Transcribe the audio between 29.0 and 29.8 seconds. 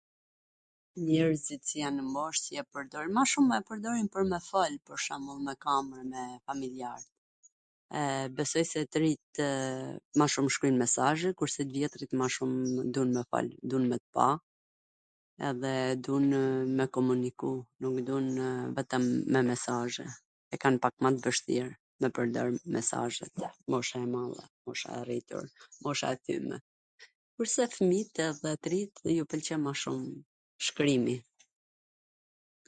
ju pwlqen ma